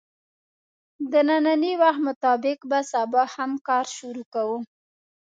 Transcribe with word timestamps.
د 1.11 1.13
نني 1.27 1.73
وخت 1.81 2.01
مطابق 2.07 2.57
به 2.69 2.79
سبا 2.91 3.23
هم 3.35 3.51
کار 3.67 3.85
شروع 3.97 4.27
کوو 4.33 4.57